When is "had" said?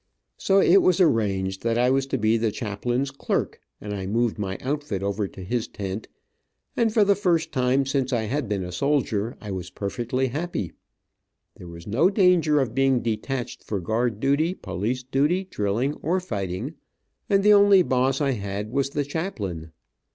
8.23-8.49, 18.31-18.71